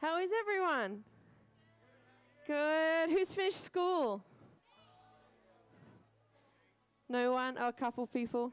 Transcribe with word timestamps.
How 0.00 0.20
is 0.20 0.30
everyone? 0.40 1.02
Good. 2.46 3.10
Who's 3.10 3.34
finished 3.34 3.64
school? 3.64 4.22
No 7.08 7.32
one? 7.32 7.56
Oh, 7.58 7.68
a 7.68 7.72
couple 7.72 8.06
people. 8.06 8.52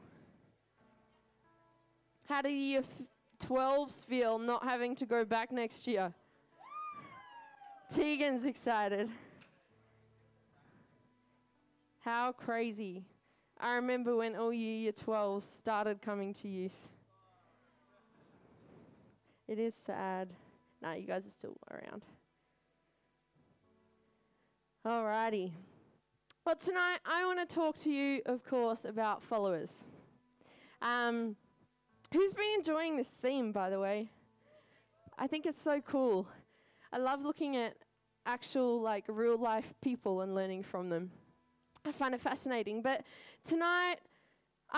How 2.28 2.42
do 2.42 2.48
your 2.48 2.80
f- 2.82 3.02
12s 3.46 4.04
feel 4.04 4.40
not 4.40 4.64
having 4.64 4.96
to 4.96 5.06
go 5.06 5.24
back 5.24 5.52
next 5.52 5.86
year? 5.86 6.12
Tegan's 7.92 8.44
excited. 8.44 9.08
How 12.00 12.32
crazy. 12.32 13.04
I 13.60 13.76
remember 13.76 14.16
when 14.16 14.34
all 14.34 14.52
you 14.52 14.68
year 14.68 14.92
12s 14.92 15.42
started 15.42 16.02
coming 16.02 16.34
to 16.34 16.48
youth. 16.48 16.76
It 19.46 19.60
is 19.60 19.74
sad. 19.86 20.28
Nah, 20.82 20.92
you 20.92 21.06
guys 21.06 21.26
are 21.26 21.30
still 21.30 21.56
around. 21.70 22.04
Alrighty. 24.86 25.52
Well, 26.44 26.56
tonight 26.56 26.98
I 27.04 27.24
want 27.24 27.40
to 27.40 27.54
talk 27.54 27.76
to 27.78 27.90
you, 27.90 28.20
of 28.26 28.44
course, 28.44 28.84
about 28.84 29.22
followers. 29.22 29.72
Um, 30.80 31.34
who's 32.12 32.34
been 32.34 32.54
enjoying 32.56 32.96
this 32.96 33.08
theme, 33.08 33.50
by 33.50 33.68
the 33.68 33.80
way? 33.80 34.10
I 35.18 35.26
think 35.26 35.46
it's 35.46 35.60
so 35.60 35.80
cool. 35.80 36.28
I 36.92 36.98
love 36.98 37.22
looking 37.22 37.56
at 37.56 37.74
actual, 38.26 38.80
like, 38.80 39.04
real 39.08 39.38
life 39.38 39.74
people 39.82 40.20
and 40.20 40.34
learning 40.34 40.62
from 40.62 40.88
them. 40.88 41.10
I 41.84 41.92
find 41.92 42.14
it 42.14 42.20
fascinating. 42.20 42.82
But 42.82 43.02
tonight, 43.44 43.96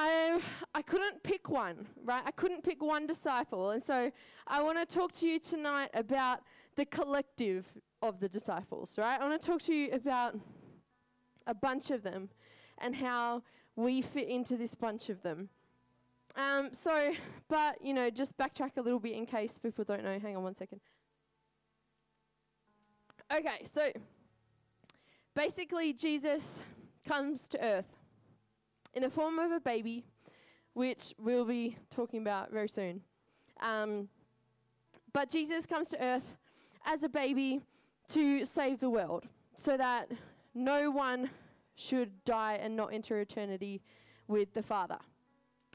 I, 0.01 0.41
I 0.77 0.83
couldn't 0.83 1.25
pick 1.25 1.51
one, 1.51 1.89
right? 2.05 2.23
I 2.25 2.31
couldn't 2.31 2.63
pick 2.63 2.81
one 2.81 3.09
disciple. 3.09 3.71
And 3.71 3.83
so 3.83 4.13
I 4.47 4.63
want 4.63 4.79
to 4.79 4.87
talk 4.87 5.11
to 5.15 5.29
you 5.29 5.41
tonight 5.41 5.91
about 5.93 6.43
the 6.77 6.85
collective 6.85 7.67
of 8.01 8.21
the 8.21 8.29
disciples, 8.29 8.97
right? 8.97 9.21
I 9.21 9.29
want 9.29 9.43
to 9.43 9.45
talk 9.45 9.61
to 9.63 9.75
you 9.75 9.91
about 9.91 10.39
a 11.49 11.55
bunch 11.55 11.91
of 11.91 12.05
them 12.05 12.29
and 12.79 12.95
how 12.95 13.43
we 13.75 14.01
fit 14.01 14.29
into 14.29 14.57
this 14.57 14.73
bunch 14.77 15.11
of 15.11 15.21
them. 15.23 15.49
Um, 16.37 16.69
so, 16.71 17.13
but, 17.49 17.85
you 17.85 17.93
know, 17.93 18.09
just 18.09 18.39
backtrack 18.39 18.77
a 18.77 18.81
little 18.81 19.01
bit 19.01 19.15
in 19.15 19.27
case 19.27 19.59
people 19.59 19.83
don't 19.83 20.05
know. 20.05 20.17
Hang 20.21 20.37
on 20.37 20.45
one 20.45 20.55
second. 20.55 20.81
Okay, 23.37 23.67
so 23.69 23.91
basically, 25.35 25.93
Jesus 25.93 26.63
comes 27.05 27.49
to 27.49 27.61
earth 27.61 27.98
in 28.95 29.03
the 29.03 29.11
form 29.11 29.39
of 29.39 29.53
a 29.53 29.61
baby, 29.61 30.05
which 30.75 31.15
we'll 31.19 31.45
be 31.45 31.77
talking 31.91 32.21
about 32.21 32.53
very 32.53 32.69
soon. 32.69 33.01
Um, 33.61 34.09
but 35.13 35.31
Jesus 35.31 35.67
comes 35.67 35.89
to 35.89 36.03
earth 36.03 36.37
as 36.87 37.03
a 37.03 37.09
baby 37.09 37.61
to 38.09 38.45
save 38.45 38.81
the 38.81 38.91
world 38.91 39.25
so 39.55 39.77
that 39.77 40.11
no 40.55 40.91
one 40.91 41.31
should 41.75 42.25
die 42.25 42.59
and 42.61 42.77
not 42.77 42.93
enter 42.93 43.21
eternity 43.21 43.83
with 44.27 44.53
the 44.55 44.63
Father. 44.63 44.99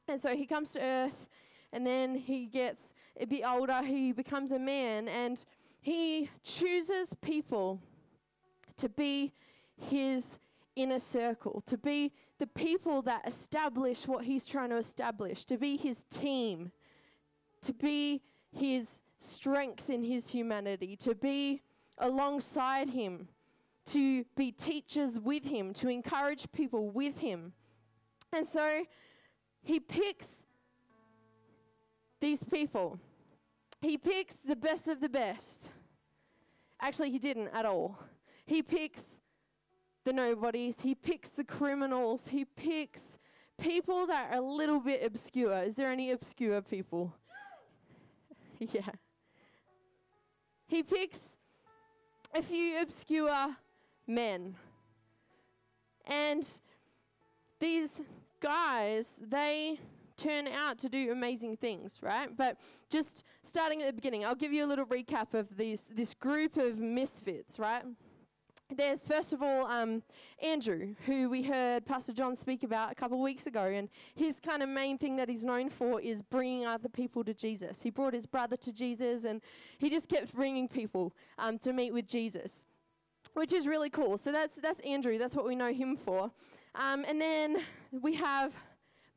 And 0.07 0.21
so 0.21 0.35
he 0.35 0.45
comes 0.45 0.73
to 0.73 0.81
earth 0.81 1.27
and 1.71 1.85
then 1.85 2.15
he 2.15 2.45
gets 2.45 2.93
a 3.19 3.25
bit 3.25 3.43
older, 3.45 3.81
he 3.83 4.11
becomes 4.11 4.51
a 4.51 4.59
man, 4.59 5.07
and 5.07 5.43
he 5.81 6.29
chooses 6.43 7.13
people 7.21 7.79
to 8.77 8.89
be 8.89 9.33
his 9.89 10.37
inner 10.75 10.99
circle, 10.99 11.63
to 11.67 11.77
be 11.77 12.11
the 12.39 12.47
people 12.47 13.01
that 13.03 13.27
establish 13.27 14.07
what 14.07 14.25
he's 14.25 14.45
trying 14.45 14.69
to 14.69 14.77
establish, 14.77 15.45
to 15.45 15.57
be 15.57 15.77
his 15.77 16.03
team, 16.03 16.71
to 17.61 17.73
be 17.73 18.21
his 18.51 19.01
strength 19.19 19.89
in 19.89 20.03
his 20.03 20.29
humanity, 20.29 20.95
to 20.97 21.15
be 21.15 21.61
alongside 21.97 22.89
him, 22.89 23.27
to 23.85 24.25
be 24.35 24.51
teachers 24.51 25.19
with 25.19 25.45
him, 25.45 25.73
to 25.73 25.89
encourage 25.89 26.51
people 26.51 26.89
with 26.89 27.19
him. 27.19 27.53
And 28.31 28.47
so 28.47 28.83
he 29.61 29.79
picks 29.79 30.45
these 32.19 32.43
people. 32.43 32.99
He 33.81 33.97
picks 33.97 34.35
the 34.35 34.55
best 34.55 34.87
of 34.87 35.01
the 35.01 35.09
best. 35.09 35.71
Actually, 36.81 37.11
he 37.11 37.19
didn't 37.19 37.49
at 37.49 37.65
all. 37.65 37.99
He 38.45 38.61
picks 38.61 39.19
the 40.03 40.13
nobodies, 40.13 40.81
he 40.81 40.95
picks 40.95 41.29
the 41.29 41.43
criminals, 41.43 42.27
he 42.27 42.45
picks 42.45 43.17
people 43.59 44.07
that 44.07 44.31
are 44.31 44.37
a 44.37 44.41
little 44.41 44.79
bit 44.79 45.03
obscure. 45.03 45.63
Is 45.63 45.75
there 45.75 45.91
any 45.91 46.11
obscure 46.11 46.61
people? 46.61 47.13
yeah. 48.59 48.89
He 50.67 50.83
picks 50.83 51.37
a 52.33 52.41
few 52.41 52.79
obscure 52.81 53.55
men. 54.07 54.55
And 56.05 56.47
these 57.59 58.01
guys, 58.39 59.13
they 59.21 59.79
turn 60.17 60.47
out 60.47 60.77
to 60.79 60.89
do 60.89 61.11
amazing 61.11 61.57
things, 61.57 61.99
right? 62.01 62.35
But 62.35 62.57
just 62.89 63.23
starting 63.43 63.81
at 63.81 63.87
the 63.87 63.93
beginning, 63.93 64.25
I'll 64.25 64.35
give 64.35 64.51
you 64.51 64.65
a 64.65 64.67
little 64.67 64.85
recap 64.85 65.33
of 65.33 65.55
these, 65.57 65.83
this 65.95 66.13
group 66.13 66.57
of 66.57 66.77
misfits, 66.77 67.57
right? 67.59 67.83
There's 68.75 69.07
first 69.07 69.33
of 69.33 69.43
all 69.43 69.67
um, 69.67 70.01
Andrew, 70.41 70.95
who 71.05 71.29
we 71.29 71.43
heard 71.43 71.85
Pastor 71.85 72.11
John 72.11 72.35
speak 72.35 72.63
about 72.63 72.91
a 72.91 72.95
couple 72.95 73.17
of 73.17 73.23
weeks 73.23 73.45
ago, 73.45 73.65
and 73.65 73.87
his 74.15 74.39
kind 74.39 74.63
of 74.63 74.69
main 74.69 74.97
thing 74.97 75.15
that 75.17 75.29
he's 75.29 75.43
known 75.43 75.69
for 75.69 76.01
is 76.01 76.21
bringing 76.21 76.65
other 76.65 76.89
people 76.89 77.23
to 77.25 77.33
Jesus. 77.33 77.79
He 77.81 77.89
brought 77.89 78.13
his 78.13 78.25
brother 78.25 78.57
to 78.57 78.73
Jesus, 78.73 79.25
and 79.25 79.41
he 79.77 79.89
just 79.89 80.09
kept 80.09 80.33
bringing 80.33 80.67
people 80.67 81.13
um, 81.37 81.59
to 81.59 81.73
meet 81.73 81.93
with 81.93 82.07
Jesus, 82.07 82.65
which 83.33 83.53
is 83.53 83.67
really 83.67 83.89
cool. 83.89 84.17
So 84.17 84.31
that's 84.31 84.55
that's 84.55 84.79
Andrew. 84.81 85.17
That's 85.17 85.35
what 85.35 85.45
we 85.45 85.55
know 85.55 85.71
him 85.71 85.95
for. 85.95 86.31
Um, 86.75 87.05
and 87.07 87.21
then 87.21 87.57
we 87.91 88.15
have 88.15 88.53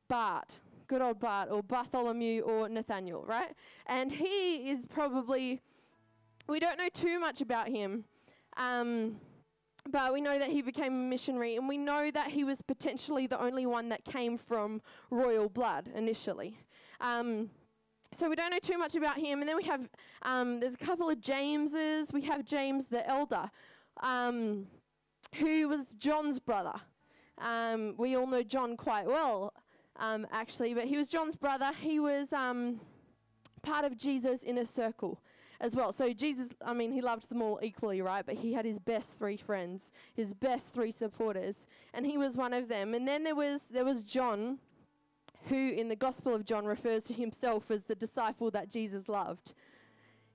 Bart, 0.08 0.60
good 0.86 1.00
old 1.00 1.18
Bart, 1.18 1.48
or 1.50 1.62
Bartholomew, 1.62 2.42
or 2.42 2.68
Nathaniel, 2.68 3.24
right? 3.26 3.54
And 3.86 4.12
he 4.12 4.70
is 4.70 4.84
probably 4.86 5.62
we 6.48 6.60
don't 6.60 6.78
know 6.78 6.88
too 6.92 7.18
much 7.18 7.40
about 7.40 7.68
him. 7.68 8.04
Um, 8.56 9.16
but 9.90 10.12
we 10.12 10.20
know 10.20 10.38
that 10.38 10.48
he 10.48 10.62
became 10.62 10.92
a 10.92 11.08
missionary, 11.10 11.56
and 11.56 11.68
we 11.68 11.78
know 11.78 12.10
that 12.10 12.28
he 12.28 12.44
was 12.44 12.62
potentially 12.62 13.26
the 13.26 13.40
only 13.40 13.66
one 13.66 13.88
that 13.90 14.04
came 14.04 14.36
from 14.38 14.80
royal 15.10 15.48
blood 15.48 15.88
initially. 15.94 16.58
Um, 17.00 17.50
so 18.12 18.28
we 18.28 18.36
don't 18.36 18.50
know 18.50 18.58
too 18.58 18.78
much 18.78 18.94
about 18.94 19.18
him. 19.18 19.40
And 19.40 19.48
then 19.48 19.56
we 19.56 19.64
have, 19.64 19.88
um, 20.22 20.60
there's 20.60 20.74
a 20.74 20.78
couple 20.78 21.10
of 21.10 21.20
Jameses. 21.20 22.12
We 22.12 22.22
have 22.22 22.44
James 22.44 22.86
the 22.86 23.06
elder, 23.08 23.50
um, 24.02 24.66
who 25.34 25.68
was 25.68 25.94
John's 25.94 26.38
brother. 26.38 26.80
Um, 27.38 27.94
we 27.98 28.16
all 28.16 28.26
know 28.26 28.42
John 28.42 28.76
quite 28.76 29.06
well, 29.06 29.52
um, 29.96 30.26
actually, 30.32 30.72
but 30.72 30.84
he 30.84 30.96
was 30.96 31.08
John's 31.08 31.36
brother. 31.36 31.70
He 31.78 32.00
was 32.00 32.32
um, 32.32 32.80
part 33.62 33.84
of 33.84 33.98
Jesus' 33.98 34.42
inner 34.42 34.64
circle 34.64 35.20
as 35.60 35.74
well. 35.74 35.92
So 35.92 36.12
Jesus, 36.12 36.48
I 36.64 36.72
mean, 36.72 36.92
he 36.92 37.00
loved 37.00 37.28
them 37.28 37.42
all 37.42 37.58
equally, 37.62 38.00
right? 38.02 38.24
But 38.24 38.36
he 38.36 38.52
had 38.52 38.64
his 38.64 38.78
best 38.78 39.18
three 39.18 39.36
friends, 39.36 39.92
his 40.14 40.34
best 40.34 40.74
three 40.74 40.92
supporters, 40.92 41.66
and 41.94 42.06
he 42.06 42.18
was 42.18 42.36
one 42.36 42.52
of 42.52 42.68
them. 42.68 42.94
And 42.94 43.06
then 43.06 43.24
there 43.24 43.34
was 43.34 43.64
there 43.70 43.84
was 43.84 44.02
John, 44.02 44.58
who 45.48 45.70
in 45.70 45.88
the 45.88 45.96
Gospel 45.96 46.34
of 46.34 46.44
John 46.44 46.66
refers 46.66 47.02
to 47.04 47.14
himself 47.14 47.70
as 47.70 47.84
the 47.84 47.94
disciple 47.94 48.50
that 48.52 48.70
Jesus 48.70 49.08
loved. 49.08 49.52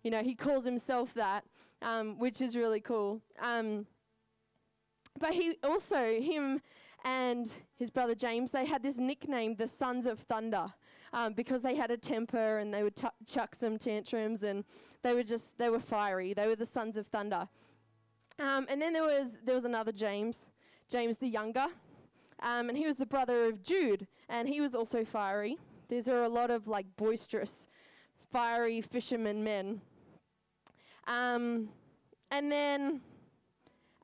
You 0.04 0.12
know, 0.12 0.24
he 0.24 0.36
calls 0.36 0.66
himself 0.66 1.14
that, 1.14 1.44
um, 1.82 2.18
which 2.18 2.42
is 2.42 2.56
really 2.56 2.80
cool. 2.82 3.22
Um, 3.42 3.86
but 5.20 5.34
he 5.34 5.58
also 5.64 6.20
him 6.20 6.62
and 7.04 7.52
his 7.76 7.90
brother 7.90 8.16
James, 8.16 8.52
they 8.52 8.66
had 8.66 8.84
this 8.84 8.98
nickname, 8.98 9.56
the 9.56 9.68
Sons 9.68 10.06
of 10.06 10.20
Thunder 10.20 10.74
um, 11.14 11.34
because 11.34 11.62
they 11.62 11.76
had 11.76 11.92
a 11.92 11.98
temper 11.98 12.58
and 12.58 12.74
they 12.74 12.84
would 12.84 12.96
t- 12.96 13.08
chuck 13.28 13.56
some 13.56 13.78
tantrums 13.78 14.44
and 14.44 14.64
they 15.04 15.14
were 15.14 15.24
just 15.24 15.58
they 15.58 15.70
were 15.70 15.80
fiery. 15.80 16.34
They 16.34 16.48
were 16.48 16.56
the 16.56 16.66
sons 16.66 16.98
of 16.98 17.08
thunder. 17.08 17.48
Um, 18.40 18.66
and 18.70 18.82
then 18.82 18.94
there 18.94 19.04
was 19.04 19.38
there 19.44 19.56
was 19.56 19.66
another 19.66 19.92
James, 19.92 20.48
James 20.90 21.18
the 21.18 21.28
younger, 21.28 21.68
um, 22.42 22.70
and 22.70 22.78
he 22.78 22.86
was 22.86 22.96
the 22.96 23.06
brother 23.06 23.46
of 23.46 23.62
Jude, 23.62 24.08
and 24.30 24.48
he 24.48 24.62
was 24.62 24.74
also 24.74 25.04
fiery. 25.04 25.58
These 25.90 26.08
are 26.08 26.24
a 26.24 26.30
lot 26.30 26.50
of 26.50 26.68
like 26.68 26.86
boisterous, 26.96 27.68
fiery 28.32 28.82
fishermen 28.82 29.44
men. 29.44 29.82
Um, 31.08 31.70
and 32.32 32.52
then, 32.52 33.02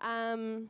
um, 0.02 0.70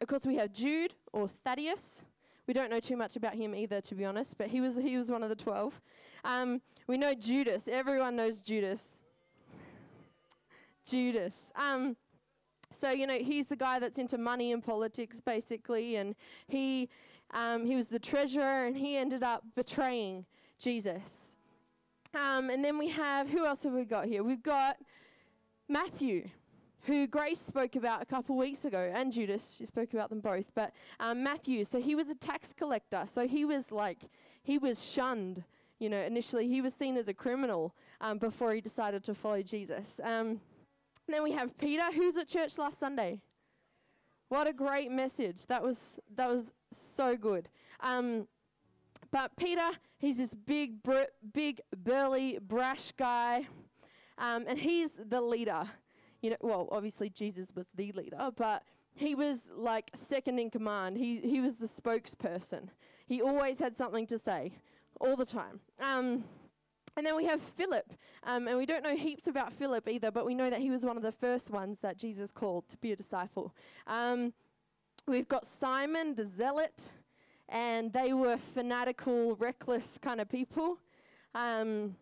of 0.00 0.08
course, 0.08 0.24
we 0.24 0.36
have 0.36 0.52
Jude 0.52 0.94
or 1.12 1.28
Thaddeus. 1.44 2.04
We 2.48 2.54
don't 2.54 2.70
know 2.70 2.80
too 2.80 2.96
much 2.96 3.14
about 3.14 3.34
him 3.34 3.54
either, 3.54 3.82
to 3.82 3.94
be 3.94 4.06
honest, 4.06 4.38
but 4.38 4.48
he 4.48 4.62
was, 4.62 4.76
he 4.76 4.96
was 4.96 5.10
one 5.10 5.22
of 5.22 5.28
the 5.28 5.36
12. 5.36 5.78
Um, 6.24 6.62
we 6.86 6.96
know 6.96 7.12
Judas. 7.12 7.68
Everyone 7.68 8.16
knows 8.16 8.40
Judas. 8.40 9.02
Judas. 10.88 11.52
Um, 11.54 11.94
so, 12.80 12.90
you 12.90 13.06
know, 13.06 13.18
he's 13.18 13.48
the 13.48 13.56
guy 13.56 13.78
that's 13.78 13.98
into 13.98 14.16
money 14.16 14.50
and 14.50 14.64
politics, 14.64 15.20
basically, 15.20 15.96
and 15.96 16.14
he, 16.46 16.88
um, 17.34 17.66
he 17.66 17.76
was 17.76 17.88
the 17.88 17.98
treasurer, 17.98 18.64
and 18.64 18.78
he 18.78 18.96
ended 18.96 19.22
up 19.22 19.44
betraying 19.54 20.24
Jesus. 20.58 21.36
Um, 22.14 22.48
and 22.48 22.64
then 22.64 22.78
we 22.78 22.88
have, 22.88 23.28
who 23.28 23.44
else 23.44 23.64
have 23.64 23.74
we 23.74 23.84
got 23.84 24.06
here? 24.06 24.24
We've 24.24 24.42
got 24.42 24.78
Matthew, 25.68 26.30
who 26.88 27.06
Grace 27.06 27.38
spoke 27.38 27.76
about 27.76 28.00
a 28.00 28.06
couple 28.06 28.36
weeks 28.36 28.64
ago, 28.64 28.90
and 28.92 29.12
Judas, 29.12 29.54
she 29.58 29.66
spoke 29.66 29.92
about 29.92 30.08
them 30.08 30.20
both. 30.20 30.46
But 30.54 30.72
um, 30.98 31.22
Matthew, 31.22 31.64
so 31.64 31.78
he 31.78 31.94
was 31.94 32.08
a 32.08 32.14
tax 32.14 32.54
collector. 32.54 33.04
So 33.06 33.28
he 33.28 33.44
was 33.44 33.70
like, 33.70 33.98
he 34.42 34.56
was 34.56 34.82
shunned. 34.90 35.44
You 35.78 35.90
know, 35.90 35.98
initially 35.98 36.48
he 36.48 36.60
was 36.60 36.74
seen 36.74 36.96
as 36.96 37.06
a 37.06 37.14
criminal 37.14 37.74
um, 38.00 38.18
before 38.18 38.52
he 38.54 38.60
decided 38.60 39.04
to 39.04 39.14
follow 39.14 39.42
Jesus. 39.42 40.00
Um, 40.02 40.40
then 41.06 41.22
we 41.22 41.32
have 41.32 41.56
Peter, 41.58 41.92
who's 41.92 42.16
at 42.16 42.26
church 42.26 42.58
last 42.58 42.80
Sunday. 42.80 43.20
What 44.28 44.46
a 44.46 44.52
great 44.52 44.90
message! 44.90 45.46
That 45.46 45.62
was 45.62 45.98
that 46.16 46.28
was 46.28 46.52
so 46.72 47.16
good. 47.16 47.48
Um, 47.80 48.26
but 49.10 49.36
Peter, 49.36 49.70
he's 49.98 50.18
this 50.18 50.34
big, 50.34 50.82
br- 50.82 51.12
big, 51.32 51.60
burly, 51.76 52.38
brash 52.40 52.92
guy, 52.92 53.46
um, 54.18 54.44
and 54.46 54.58
he's 54.58 54.90
the 54.98 55.20
leader. 55.20 55.64
You 56.20 56.30
know, 56.30 56.36
well, 56.40 56.68
obviously 56.72 57.10
Jesus 57.10 57.54
was 57.54 57.66
the 57.74 57.92
leader, 57.92 58.30
but 58.36 58.62
he 58.94 59.14
was 59.14 59.42
like 59.54 59.90
second 59.94 60.38
in 60.38 60.50
command. 60.50 60.96
He 60.96 61.20
he 61.20 61.40
was 61.40 61.56
the 61.56 61.66
spokesperson. 61.66 62.68
He 63.06 63.22
always 63.22 63.58
had 63.58 63.76
something 63.76 64.06
to 64.08 64.18
say, 64.18 64.52
all 65.00 65.16
the 65.16 65.24
time. 65.24 65.60
Um, 65.80 66.24
and 66.96 67.06
then 67.06 67.14
we 67.14 67.26
have 67.26 67.40
Philip, 67.40 67.92
um, 68.24 68.48
and 68.48 68.58
we 68.58 68.66
don't 68.66 68.82
know 68.82 68.96
heaps 68.96 69.28
about 69.28 69.52
Philip 69.52 69.88
either, 69.88 70.10
but 70.10 70.26
we 70.26 70.34
know 70.34 70.50
that 70.50 70.60
he 70.60 70.70
was 70.70 70.84
one 70.84 70.96
of 70.96 71.02
the 71.04 71.12
first 71.12 71.50
ones 71.50 71.78
that 71.78 71.96
Jesus 71.96 72.32
called 72.32 72.68
to 72.70 72.76
be 72.78 72.90
a 72.90 72.96
disciple. 72.96 73.54
Um, 73.86 74.32
we've 75.06 75.28
got 75.28 75.46
Simon 75.46 76.16
the 76.16 76.24
Zealot, 76.24 76.90
and 77.48 77.92
they 77.92 78.12
were 78.12 78.36
fanatical, 78.36 79.36
reckless 79.36 79.96
kind 80.02 80.20
of 80.20 80.28
people. 80.28 80.78
Um, 81.36 81.94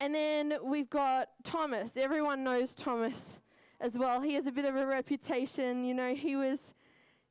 and 0.00 0.14
then 0.14 0.54
we've 0.62 0.90
got 0.90 1.28
Thomas. 1.42 1.96
Everyone 1.96 2.44
knows 2.44 2.74
Thomas 2.74 3.40
as 3.80 3.96
well. 3.98 4.20
He 4.20 4.34
has 4.34 4.46
a 4.46 4.52
bit 4.52 4.64
of 4.64 4.76
a 4.76 4.86
reputation. 4.86 5.84
You 5.84 5.94
know, 5.94 6.14
he 6.14 6.36
was 6.36 6.72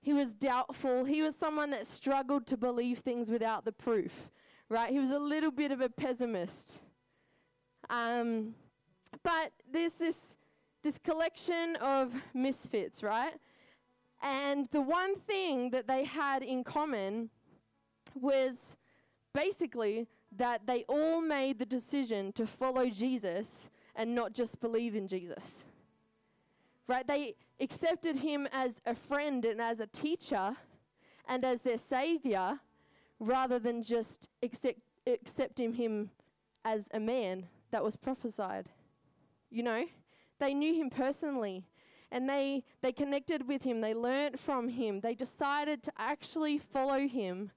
he 0.02 0.14
was 0.14 0.32
doubtful. 0.34 1.06
He 1.06 1.22
was 1.22 1.36
someone 1.36 1.72
that 1.72 1.86
struggled 1.88 2.48
to 2.48 2.58
believe 2.58 3.00
things 3.00 3.30
without 3.30 3.66
the 3.66 3.72
proof 3.72 4.30
right? 4.70 4.92
He 4.92 5.00
was 5.00 5.12
a 5.12 5.20
little 5.20 5.52
bit 5.52 5.72
of 5.72 5.82
a 5.82 5.90
pessimist. 5.90 6.80
Um, 7.90 8.56
but 9.24 9.52
there's 9.72 9.94
this, 9.94 10.18
this 10.84 10.98
collection 10.98 11.78
of 11.78 12.14
misfits, 12.34 13.04
right? 13.04 13.34
And 14.22 14.66
the 14.72 14.82
one 14.82 15.20
thing 15.20 15.70
that 15.72 15.88
they 15.88 16.04
had 16.04 16.44
in 16.44 16.64
common 16.64 17.30
was 18.16 18.76
basically 19.34 20.08
that 20.38 20.66
they 20.66 20.84
all 20.88 21.22
made 21.22 21.60
the 21.60 21.66
decision 21.66 22.32
to 22.34 22.46
follow 22.46 22.90
Jesus 22.90 23.70
and 23.96 24.14
not 24.14 24.34
just 24.34 24.60
believe 24.60 24.96
in 24.96 25.08
Jesus. 25.08 25.64
Right? 26.88 27.06
They 27.06 27.36
accepted 27.60 28.18
him 28.18 28.48
as 28.52 28.82
a 28.86 28.96
friend 28.96 29.44
and 29.44 29.60
as 29.60 29.80
a 29.80 29.88
teacher 29.88 30.56
and 31.28 31.44
as 31.44 31.62
their 31.62 31.78
savior, 31.78 32.60
rather 33.20 33.60
than 33.60 33.84
just 33.84 34.30
accept, 34.42 34.80
accepting 35.06 35.74
him 35.74 36.12
as 36.64 36.88
a 36.94 37.00
man 37.00 37.48
that 37.72 37.84
was 37.84 37.96
prophesied. 37.96 38.68
You 39.50 39.64
know, 39.64 39.86
they 40.40 40.54
knew 40.54 40.74
him 40.74 40.90
personally 40.90 41.66
and 42.12 42.30
they, 42.30 42.64
they 42.82 42.94
connected 42.94 43.48
with 43.48 43.64
him, 43.64 43.82
they 43.82 43.94
learnt 43.94 44.40
from 44.40 44.70
him, 44.70 45.02
they 45.02 45.16
decided 45.16 45.84
to 45.84 45.92
actually 45.98 46.58
follow 46.58 47.08
him 47.08 47.52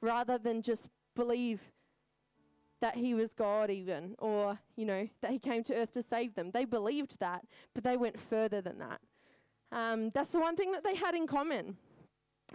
rather 0.00 0.38
than 0.38 0.62
just 0.62 0.90
believe 1.14 1.60
that 2.82 2.96
he 2.96 3.14
was 3.14 3.32
God, 3.32 3.70
even, 3.70 4.16
or, 4.18 4.58
you 4.76 4.84
know, 4.84 5.08
that 5.22 5.30
he 5.30 5.38
came 5.38 5.62
to 5.64 5.74
earth 5.74 5.92
to 5.92 6.02
save 6.02 6.34
them. 6.34 6.50
They 6.50 6.64
believed 6.64 7.18
that, 7.20 7.44
but 7.74 7.84
they 7.84 7.96
went 7.96 8.20
further 8.20 8.60
than 8.60 8.78
that. 8.80 9.00
Um, 9.70 10.10
that's 10.10 10.30
the 10.30 10.40
one 10.40 10.56
thing 10.56 10.72
that 10.72 10.84
they 10.84 10.96
had 10.96 11.14
in 11.14 11.26
common. 11.26 11.76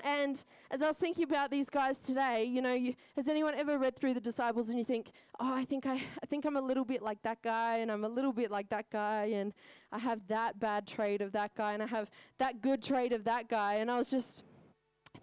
And 0.04 0.44
as 0.70 0.82
I 0.82 0.88
was 0.88 0.98
thinking 0.98 1.24
about 1.24 1.50
these 1.50 1.70
guys 1.70 1.98
today, 1.98 2.44
you 2.44 2.62
know, 2.62 2.74
you, 2.74 2.94
has 3.16 3.30
anyone 3.30 3.56
ever 3.56 3.80
read 3.80 3.96
through 3.96 4.14
the 4.14 4.22
disciples 4.22 4.70
and 4.70 4.78
you 4.78 4.84
think, 4.84 5.12
oh, 5.40 5.54
I 5.54 5.64
think 5.64 5.86
I, 5.86 5.94
I 5.96 6.26
think 6.28 6.46
I'm 6.46 6.58
a 6.58 6.62
little 6.62 6.86
bit 6.86 7.02
like 7.02 7.22
that 7.24 7.42
guy, 7.42 7.78
and 7.78 7.90
I'm 7.90 8.04
a 8.04 8.10
little 8.10 8.34
bit 8.34 8.52
like 8.52 8.70
that 8.70 8.90
guy, 8.92 9.32
and 9.34 9.54
I 9.94 9.98
have 9.98 10.20
that 10.28 10.60
bad 10.60 10.86
trait 10.86 11.22
of 11.22 11.32
that 11.32 11.56
guy, 11.56 11.74
and 11.74 11.82
I 11.82 11.88
have 11.88 12.12
that 12.38 12.62
good 12.62 12.84
trait 12.84 13.14
of 13.14 13.24
that 13.24 13.48
guy, 13.48 13.76
and 13.76 13.90
I 13.90 13.98
was 13.98 14.12
just 14.12 14.44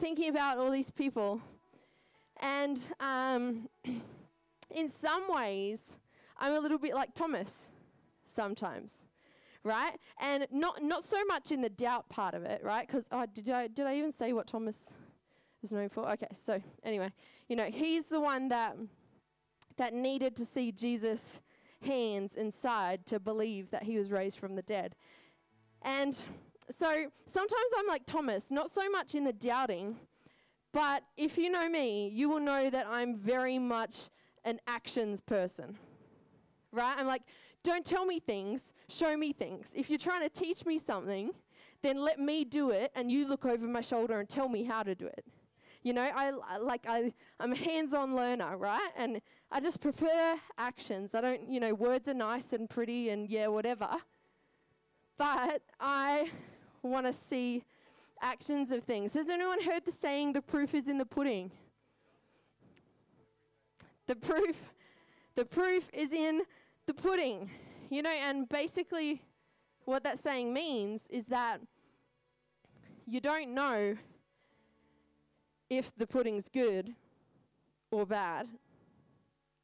thinking 0.00 0.30
about 0.30 0.58
all 0.58 0.70
these 0.70 0.90
people, 0.90 1.42
and 2.40 2.84
um, 2.98 3.68
in 4.74 4.90
some 4.90 5.24
ways, 5.28 5.94
I'm 6.36 6.52
a 6.52 6.60
little 6.60 6.78
bit 6.78 6.94
like 6.94 7.14
Thomas 7.14 7.68
sometimes 8.26 9.06
right? 9.64 9.98
And 10.20 10.46
not 10.52 10.82
not 10.82 11.02
so 11.02 11.24
much 11.24 11.50
in 11.50 11.62
the 11.62 11.70
doubt 11.70 12.08
part 12.08 12.34
of 12.34 12.44
it, 12.44 12.62
right? 12.62 12.86
Because 12.86 13.08
oh, 13.10 13.26
did 13.32 13.50
I 13.50 13.66
did 13.66 13.86
I 13.86 13.96
even 13.96 14.12
say 14.12 14.32
what 14.32 14.46
Thomas 14.46 14.84
was 15.62 15.72
known 15.72 15.88
for? 15.88 16.08
Okay, 16.12 16.28
so 16.44 16.62
anyway, 16.84 17.10
you 17.48 17.56
know, 17.56 17.64
he's 17.64 18.06
the 18.06 18.20
one 18.20 18.48
that 18.48 18.76
that 19.76 19.92
needed 19.92 20.36
to 20.36 20.44
see 20.44 20.70
Jesus' 20.70 21.40
hands 21.82 22.36
inside 22.36 23.06
to 23.06 23.18
believe 23.18 23.70
that 23.70 23.82
he 23.82 23.98
was 23.98 24.10
raised 24.10 24.38
from 24.38 24.54
the 24.54 24.62
dead. 24.62 24.94
And 25.82 26.14
so 26.70 27.06
sometimes 27.26 27.70
I'm 27.76 27.86
like 27.86 28.06
Thomas, 28.06 28.50
not 28.50 28.70
so 28.70 28.88
much 28.90 29.14
in 29.14 29.24
the 29.24 29.32
doubting, 29.32 29.96
but 30.72 31.02
if 31.16 31.36
you 31.36 31.50
know 31.50 31.68
me, 31.68 32.08
you 32.08 32.28
will 32.28 32.40
know 32.40 32.70
that 32.70 32.86
I'm 32.86 33.16
very 33.16 33.58
much 33.58 34.08
an 34.44 34.60
actions 34.66 35.20
person. 35.20 35.78
Right? 36.72 36.94
I'm 36.98 37.06
like, 37.06 37.22
don't 37.62 37.84
tell 37.84 38.04
me 38.04 38.20
things, 38.20 38.74
show 38.88 39.16
me 39.16 39.32
things. 39.32 39.68
If 39.74 39.88
you're 39.88 39.98
trying 39.98 40.22
to 40.22 40.28
teach 40.28 40.66
me 40.66 40.78
something, 40.78 41.30
then 41.82 41.98
let 41.98 42.18
me 42.18 42.44
do 42.44 42.70
it 42.70 42.92
and 42.94 43.10
you 43.10 43.26
look 43.26 43.44
over 43.44 43.66
my 43.66 43.80
shoulder 43.80 44.18
and 44.18 44.28
tell 44.28 44.48
me 44.48 44.64
how 44.64 44.82
to 44.82 44.94
do 44.94 45.06
it. 45.06 45.24
You 45.82 45.92
know, 45.92 46.10
I, 46.14 46.30
like 46.58 46.86
I 46.88 47.12
I'm 47.38 47.52
a 47.52 47.56
hands-on 47.56 48.16
learner, 48.16 48.56
right? 48.56 48.90
And 48.96 49.20
I 49.52 49.60
just 49.60 49.80
prefer 49.80 50.36
actions. 50.56 51.14
I 51.14 51.20
don't, 51.20 51.48
you 51.48 51.60
know, 51.60 51.74
words 51.74 52.08
are 52.08 52.14
nice 52.14 52.54
and 52.54 52.68
pretty 52.68 53.10
and 53.10 53.28
yeah, 53.28 53.48
whatever. 53.48 53.88
But 55.18 55.62
I 55.78 56.30
want 56.82 57.06
to 57.06 57.12
see 57.12 57.64
actions 58.20 58.72
of 58.72 58.82
things. 58.84 59.12
Has 59.12 59.28
anyone 59.28 59.62
heard 59.62 59.84
the 59.84 59.92
saying 59.92 60.32
the 60.32 60.42
proof 60.42 60.74
is 60.74 60.88
in 60.88 60.98
the 60.98 61.04
pudding? 61.04 61.50
The 64.06 64.16
proof 64.16 64.56
the 65.34 65.44
proof 65.44 65.88
is 65.92 66.12
in 66.12 66.42
the 66.86 66.94
pudding. 66.94 67.50
You 67.90 68.02
know, 68.02 68.10
and 68.10 68.48
basically 68.48 69.22
what 69.84 70.04
that 70.04 70.18
saying 70.18 70.52
means 70.52 71.06
is 71.10 71.26
that 71.26 71.60
you 73.06 73.20
don't 73.20 73.54
know 73.54 73.96
if 75.68 75.94
the 75.96 76.06
pudding's 76.06 76.48
good 76.48 76.94
or 77.90 78.06
bad 78.06 78.48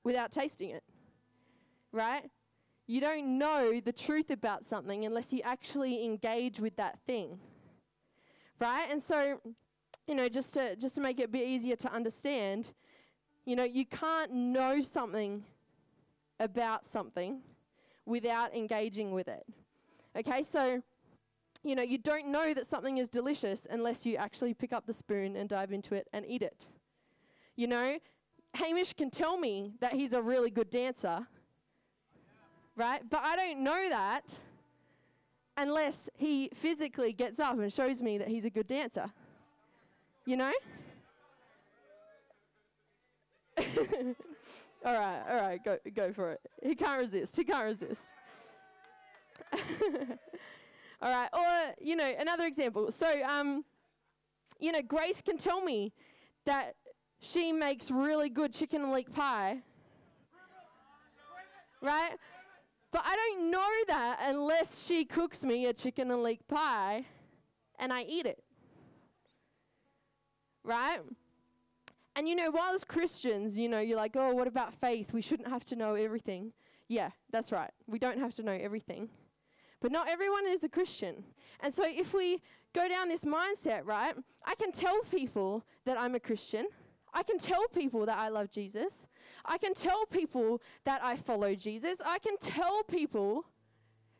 without 0.04 0.30
tasting 0.30 0.70
it. 0.70 0.82
Right? 1.92 2.30
You 2.86 3.00
don't 3.00 3.38
know 3.38 3.80
the 3.80 3.92
truth 3.92 4.30
about 4.30 4.64
something 4.64 5.04
unless 5.04 5.32
you 5.32 5.40
actually 5.44 6.04
engage 6.04 6.60
with 6.60 6.76
that 6.76 6.98
thing. 7.06 7.38
Right? 8.60 8.88
And 8.90 9.02
so, 9.02 9.40
you 10.06 10.14
know, 10.14 10.28
just 10.28 10.52
to 10.54 10.76
just 10.76 10.96
to 10.96 11.00
make 11.00 11.20
it 11.20 11.24
a 11.24 11.28
bit 11.28 11.46
easier 11.46 11.76
to 11.76 11.92
understand, 11.92 12.72
you 13.44 13.56
know, 13.56 13.64
you 13.64 13.84
can't 13.84 14.32
know 14.32 14.80
something 14.80 15.44
about 16.38 16.86
something 16.86 17.40
without 18.06 18.54
engaging 18.54 19.12
with 19.12 19.28
it. 19.28 19.44
Okay, 20.16 20.42
so 20.42 20.82
you 21.62 21.74
know, 21.74 21.82
you 21.82 21.98
don't 21.98 22.28
know 22.28 22.54
that 22.54 22.66
something 22.66 22.98
is 22.98 23.08
delicious 23.08 23.66
unless 23.68 24.06
you 24.06 24.16
actually 24.16 24.54
pick 24.54 24.72
up 24.72 24.86
the 24.86 24.94
spoon 24.94 25.36
and 25.36 25.48
dive 25.48 25.72
into 25.72 25.94
it 25.94 26.08
and 26.12 26.24
eat 26.26 26.42
it. 26.42 26.68
You 27.54 27.66
know, 27.66 27.98
Hamish 28.54 28.94
can 28.94 29.10
tell 29.10 29.36
me 29.36 29.74
that 29.80 29.92
he's 29.92 30.14
a 30.14 30.22
really 30.22 30.50
good 30.50 30.70
dancer, 30.70 31.26
right? 32.76 33.02
But 33.08 33.20
I 33.22 33.36
don't 33.36 33.62
know 33.62 33.88
that 33.90 34.40
unless 35.56 36.08
he 36.16 36.50
physically 36.54 37.12
gets 37.12 37.38
up 37.38 37.58
and 37.58 37.70
shows 37.70 38.00
me 38.00 38.16
that 38.16 38.28
he's 38.28 38.46
a 38.46 38.50
good 38.50 38.66
dancer. 38.66 39.10
You 40.24 40.36
know? 40.36 40.52
All 44.82 44.94
right, 44.94 45.20
all 45.28 45.36
right, 45.36 45.62
go 45.62 45.76
go 45.94 46.10
for 46.10 46.32
it. 46.32 46.40
He 46.62 46.74
can't 46.74 46.98
resist. 46.98 47.36
He 47.36 47.44
can't 47.44 47.64
resist. 47.64 48.14
all 51.02 51.10
right, 51.10 51.28
or 51.34 51.74
you 51.78 51.96
know, 51.96 52.10
another 52.18 52.46
example. 52.46 52.90
So, 52.90 53.22
um, 53.24 53.62
you 54.58 54.72
know, 54.72 54.80
Grace 54.80 55.20
can 55.20 55.36
tell 55.36 55.60
me 55.60 55.92
that 56.46 56.76
she 57.20 57.52
makes 57.52 57.90
really 57.90 58.30
good 58.30 58.54
chicken 58.54 58.82
and 58.82 58.90
leek 58.90 59.12
pie, 59.12 59.58
right? 61.82 62.16
But 62.90 63.02
I 63.04 63.16
don't 63.16 63.50
know 63.50 63.68
that 63.88 64.20
unless 64.22 64.86
she 64.86 65.04
cooks 65.04 65.44
me 65.44 65.66
a 65.66 65.74
chicken 65.74 66.10
and 66.10 66.22
leek 66.22 66.48
pie, 66.48 67.04
and 67.78 67.92
I 67.92 68.04
eat 68.04 68.24
it, 68.24 68.42
right? 70.64 71.00
And 72.20 72.28
you 72.28 72.36
know, 72.36 72.50
while 72.50 72.74
as 72.74 72.84
Christians, 72.84 73.56
you 73.56 73.66
know, 73.66 73.78
you're 73.78 73.96
like, 73.96 74.14
oh, 74.14 74.34
what 74.34 74.46
about 74.46 74.74
faith? 74.74 75.14
We 75.14 75.22
shouldn't 75.22 75.48
have 75.48 75.64
to 75.64 75.74
know 75.74 75.94
everything. 75.94 76.52
Yeah, 76.86 77.12
that's 77.30 77.50
right. 77.50 77.70
We 77.86 77.98
don't 77.98 78.18
have 78.18 78.34
to 78.34 78.42
know 78.42 78.52
everything. 78.52 79.08
but 79.80 79.90
not 79.90 80.06
everyone 80.06 80.46
is 80.46 80.62
a 80.62 80.68
Christian. 80.68 81.24
And 81.60 81.74
so 81.74 81.82
if 81.86 82.12
we 82.12 82.42
go 82.74 82.86
down 82.90 83.08
this 83.08 83.24
mindset, 83.24 83.86
right, 83.86 84.14
I 84.44 84.54
can 84.56 84.70
tell 84.70 85.00
people 85.10 85.64
that 85.86 85.98
I'm 85.98 86.14
a 86.14 86.20
Christian. 86.20 86.66
I 87.14 87.22
can 87.22 87.38
tell 87.38 87.66
people 87.68 88.04
that 88.04 88.18
I 88.18 88.28
love 88.28 88.50
Jesus. 88.50 89.06
I 89.46 89.56
can 89.56 89.72
tell 89.72 90.04
people 90.04 90.60
that 90.84 91.02
I 91.02 91.16
follow 91.16 91.54
Jesus. 91.54 92.02
I 92.04 92.18
can 92.18 92.36
tell 92.36 92.82
people 92.82 93.46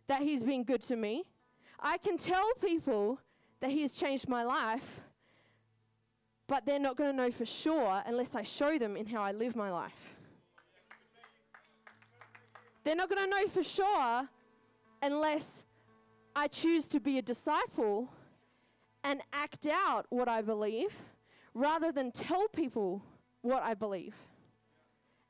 that 0.09 0.23
He's 0.23 0.42
been 0.42 0.64
good 0.64 0.80
to 0.85 0.97
me. 0.97 1.25
I 1.78 1.99
can 1.99 2.16
tell 2.16 2.50
people 2.62 3.21
that 3.61 3.71
He 3.71 3.83
has 3.83 3.95
changed 3.95 4.26
my 4.26 4.42
life, 4.42 5.02
but 6.50 6.66
they're 6.66 6.80
not 6.80 6.97
going 6.97 7.09
to 7.09 7.16
know 7.16 7.30
for 7.30 7.47
sure 7.47 8.02
unless 8.07 8.35
I 8.35 8.42
show 8.42 8.76
them 8.76 8.97
in 8.97 9.07
how 9.07 9.23
I 9.23 9.30
live 9.30 9.54
my 9.54 9.71
life. 9.71 10.16
They're 12.83 12.97
not 12.97 13.09
going 13.09 13.23
to 13.23 13.30
know 13.30 13.47
for 13.47 13.62
sure 13.62 14.28
unless 15.00 15.62
I 16.35 16.49
choose 16.49 16.88
to 16.88 16.99
be 16.99 17.19
a 17.19 17.23
disciple 17.23 18.09
and 19.04 19.21
act 19.33 19.69
out 19.71 20.07
what 20.09 20.26
I 20.28 20.42
believe 20.42 21.00
rather 21.54 21.92
than 21.92 22.11
tell 22.11 22.49
people 22.49 23.00
what 23.42 23.62
I 23.62 23.75
believe. 23.75 24.16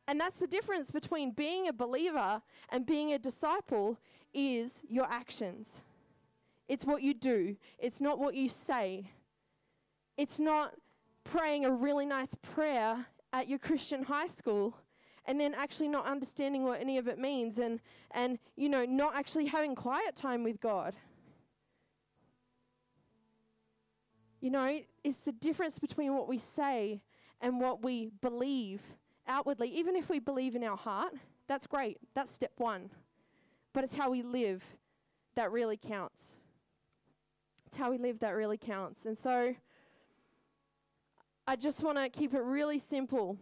And 0.08 0.18
that's 0.18 0.38
the 0.38 0.46
difference 0.46 0.90
between 0.90 1.32
being 1.32 1.68
a 1.68 1.72
believer 1.74 2.40
and 2.70 2.86
being 2.86 3.12
a 3.12 3.18
disciple 3.18 3.98
is 4.32 4.82
your 4.88 5.04
actions. 5.04 5.82
It's 6.66 6.86
what 6.86 7.02
you 7.02 7.12
do. 7.12 7.56
It's 7.78 8.00
not 8.00 8.18
what 8.18 8.34
you 8.34 8.48
say. 8.48 9.10
It's 10.16 10.40
not 10.40 10.72
praying 11.24 11.64
a 11.64 11.70
really 11.70 12.06
nice 12.06 12.34
prayer 12.34 13.06
at 13.32 13.48
your 13.48 13.58
Christian 13.58 14.04
high 14.04 14.26
school 14.26 14.76
and 15.26 15.38
then 15.38 15.54
actually 15.54 15.88
not 15.88 16.06
understanding 16.06 16.64
what 16.64 16.80
any 16.80 16.98
of 16.98 17.06
it 17.06 17.18
means 17.18 17.58
and 17.58 17.80
and 18.10 18.38
you 18.56 18.68
know 18.68 18.84
not 18.84 19.14
actually 19.14 19.46
having 19.46 19.74
quiet 19.74 20.16
time 20.16 20.42
with 20.42 20.60
God. 20.60 20.94
You 24.40 24.50
know, 24.50 24.80
it's 25.04 25.18
the 25.18 25.32
difference 25.32 25.78
between 25.78 26.14
what 26.14 26.26
we 26.26 26.38
say 26.38 27.02
and 27.42 27.60
what 27.60 27.82
we 27.82 28.10
believe 28.22 28.80
outwardly. 29.28 29.68
Even 29.68 29.96
if 29.96 30.08
we 30.08 30.18
believe 30.18 30.56
in 30.56 30.64
our 30.64 30.78
heart, 30.78 31.12
that's 31.46 31.66
great. 31.66 31.98
That's 32.14 32.32
step 32.32 32.52
1. 32.56 32.88
But 33.74 33.84
it's 33.84 33.96
how 33.96 34.10
we 34.10 34.22
live 34.22 34.64
that 35.36 35.52
really 35.52 35.76
counts. 35.76 36.36
It's 37.66 37.76
how 37.76 37.90
we 37.90 37.98
live 37.98 38.20
that 38.20 38.34
really 38.34 38.56
counts. 38.56 39.04
And 39.04 39.18
so 39.18 39.54
I 41.46 41.56
just 41.56 41.82
want 41.82 41.98
to 41.98 42.08
keep 42.08 42.34
it 42.34 42.42
really 42.42 42.78
simple 42.78 43.38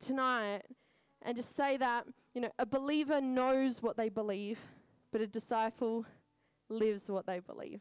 tonight 0.00 0.62
and 1.22 1.36
just 1.36 1.54
say 1.56 1.76
that, 1.76 2.06
you 2.34 2.40
know, 2.40 2.50
a 2.58 2.66
believer 2.66 3.20
knows 3.20 3.82
what 3.82 3.96
they 3.96 4.08
believe, 4.08 4.58
but 5.12 5.20
a 5.20 5.26
disciple 5.26 6.04
lives 6.68 7.08
what 7.08 7.26
they 7.26 7.38
believe. 7.40 7.80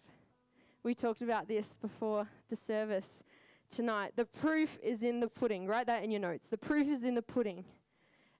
We 0.83 0.93
talked 0.93 1.21
about 1.21 1.47
this 1.47 1.75
before 1.81 2.27
the 2.49 2.55
service 2.55 3.23
tonight. 3.69 4.13
The 4.15 4.25
proof 4.25 4.77
is 4.83 5.03
in 5.03 5.19
the 5.19 5.27
pudding. 5.27 5.67
Write 5.67 5.87
that 5.87 6.03
in 6.03 6.11
your 6.11 6.19
notes. 6.19 6.47
The 6.47 6.57
proof 6.57 6.87
is 6.87 7.03
in 7.03 7.15
the 7.15 7.21
pudding. 7.21 7.65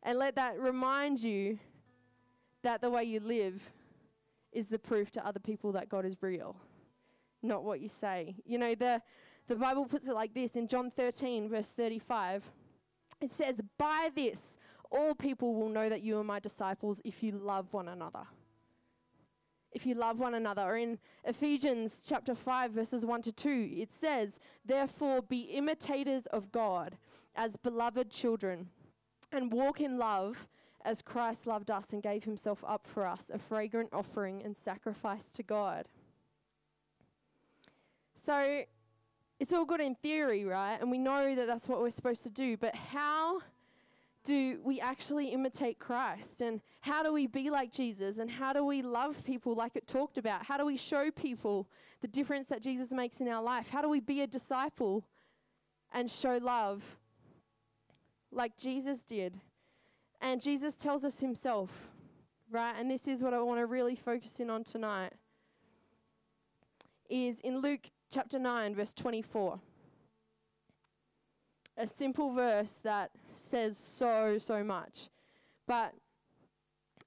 And 0.04 0.18
let 0.20 0.36
that 0.36 0.60
remind 0.60 1.22
you 1.22 1.60
that 2.64 2.82
the 2.82 2.90
way 2.90 3.04
you 3.04 3.20
live 3.20 3.72
is 4.52 4.68
the 4.68 4.80
proof 4.80 5.12
to 5.12 5.26
other 5.26 5.40
people 5.40 5.72
that 5.72 5.90
God 5.90 6.06
is 6.06 6.16
real, 6.22 6.56
not 7.42 7.64
what 7.64 7.80
you 7.80 7.90
say. 7.90 8.36
You 8.46 8.58
know, 8.58 8.76
the, 8.76 9.02
the 9.48 9.56
Bible 9.56 9.86
puts 9.86 10.08
it 10.08 10.14
like 10.14 10.34
this 10.34 10.56
in 10.56 10.68
John 10.68 10.92
13, 10.92 11.50
verse 11.50 11.72
35. 11.72 12.44
It 13.20 13.34
says, 13.34 13.62
By 13.78 14.10
this, 14.16 14.58
all 14.92 15.16
people 15.16 15.56
will 15.56 15.70
know 15.70 15.90
that 15.90 16.02
you 16.02 16.18
are 16.18 16.24
my 16.24 16.40
disciples 16.40 17.02
if 17.06 17.24
you 17.24 17.32
love 17.32 17.68
one 17.72 17.88
another. 17.88 18.24
If 19.72 19.86
you 19.86 19.96
love 19.96 20.20
one 20.20 20.34
another. 20.34 20.64
Or 20.64 20.78
in 20.78 21.00
Ephesians 21.24 22.04
chapter 22.06 22.36
5, 22.36 22.72
verses 22.72 23.06
1 23.06 23.22
to 23.24 23.32
2, 23.32 23.70
it 23.78 23.94
says, 23.94 24.38
Therefore 24.66 25.22
be 25.22 25.42
imitators 25.42 26.26
of 26.28 26.52
God 26.52 26.98
as 27.36 27.56
beloved 27.56 28.10
children, 28.10 28.70
and 29.32 29.54
walk 29.54 29.80
in 29.80 29.98
love 29.98 30.48
as 30.84 31.02
Christ 31.02 31.48
loved 31.48 31.72
us 31.72 31.94
and 31.94 32.04
gave 32.04 32.24
himself 32.26 32.64
up 32.68 32.88
for 32.88 33.08
us, 33.08 33.32
a 33.34 33.38
fragrant 33.38 33.90
offering 33.94 34.42
and 34.44 34.58
sacrifice 34.58 35.30
to 35.30 35.44
God. 35.44 35.88
So, 38.16 38.64
it's 39.42 39.54
all 39.54 39.66
good 39.66 39.82
in 39.82 39.96
theory, 39.96 40.46
right? 40.46 40.78
And 40.80 40.92
we 40.92 41.00
know 41.00 41.34
that 41.34 41.48
that's 41.48 41.68
what 41.68 41.80
we're 41.82 41.90
supposed 41.90 42.22
to 42.22 42.30
do. 42.30 42.58
But 42.58 42.76
how 42.76 43.40
do 44.24 44.60
we 44.64 44.80
actually 44.80 45.30
imitate 45.30 45.80
Christ? 45.80 46.42
And 46.42 46.62
how 46.82 47.02
do 47.02 47.12
we 47.12 47.26
be 47.26 47.50
like 47.50 47.72
Jesus? 47.72 48.20
And 48.20 48.30
how 48.30 48.54
do 48.54 48.64
we 48.64 48.84
love 48.84 49.24
people 49.24 49.56
like 49.56 49.76
it 49.76 49.88
talked 49.88 50.20
about? 50.20 50.46
How 50.46 50.58
do 50.58 50.66
we 50.66 50.78
show 50.78 51.10
people 51.10 51.68
the 52.02 52.08
difference 52.08 52.46
that 52.50 52.62
Jesus 52.62 52.92
makes 52.92 53.20
in 53.20 53.28
our 53.28 53.42
life? 53.42 53.68
How 53.72 53.82
do 53.82 53.90
we 53.90 54.00
be 54.00 54.22
a 54.22 54.28
disciple 54.28 55.08
and 55.92 56.10
show 56.10 56.38
love 56.40 57.00
like 58.32 58.56
Jesus 58.58 59.02
did? 59.02 59.40
And 60.22 60.40
Jesus 60.40 60.76
tells 60.76 61.04
us 61.04 61.20
himself, 61.20 61.90
right? 62.52 62.76
And 62.78 62.92
this 62.92 63.08
is 63.08 63.24
what 63.24 63.34
I 63.34 63.42
want 63.42 63.60
to 63.60 63.66
really 63.66 63.96
focus 63.96 64.40
in 64.40 64.52
on 64.52 64.64
tonight. 64.64 65.14
Is 67.10 67.40
in 67.40 67.58
Luke 67.58 67.90
chapter 68.12 68.38
9, 68.38 68.76
verse 68.76 68.94
24. 68.94 69.60
A 71.78 71.88
simple 71.88 72.34
verse 72.34 72.74
that 72.84 73.12
says 73.36 73.78
so, 73.78 74.38
so 74.38 74.64
much. 74.64 75.10
But 75.68 75.94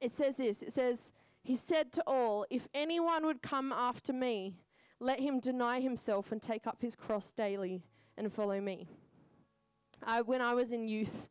it 0.01 0.15
says 0.15 0.37
this 0.37 0.63
it 0.63 0.73
says, 0.73 1.13
He 1.43 1.55
said 1.57 1.93
to 1.93 2.03
all, 2.07 2.47
If 2.51 2.69
anyone 2.75 3.27
would 3.27 3.43
come 3.43 3.73
after 3.73 4.13
me, 4.13 4.57
let 5.01 5.21
him 5.21 5.39
deny 5.39 5.81
himself 5.81 6.33
and 6.33 6.41
take 6.41 6.67
up 6.67 6.81
his 6.81 6.97
cross 6.97 7.31
daily 7.33 7.85
and 8.17 8.33
follow 8.33 8.61
me. 8.61 8.89
I, 10.03 10.23
when 10.23 10.41
I 10.41 10.55
was 10.55 10.73
in 10.73 10.89
youth, 10.89 11.29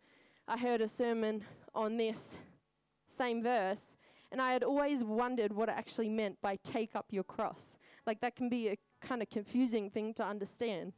I 0.47 0.57
heard 0.57 0.81
a 0.81 0.87
sermon 0.87 1.43
on 1.73 1.97
this 1.97 2.37
same 3.09 3.41
verse, 3.41 3.95
and 4.31 4.41
I 4.41 4.51
had 4.51 4.63
always 4.63 5.03
wondered 5.03 5.53
what 5.53 5.69
it 5.69 5.75
actually 5.77 6.09
meant 6.09 6.41
by 6.41 6.57
take 6.63 6.95
up 6.95 7.07
your 7.09 7.23
cross. 7.23 7.77
Like, 8.05 8.21
that 8.21 8.35
can 8.35 8.49
be 8.49 8.69
a 8.69 8.77
kind 9.03 9.21
of 9.21 9.29
confusing 9.29 9.89
thing 9.89 10.13
to 10.15 10.25
understand. 10.25 10.93